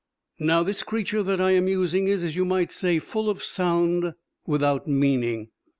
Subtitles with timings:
[0.39, 4.15] "Now this creature that I am using is, as you might say, full of sound
[4.47, 5.49] without meaning.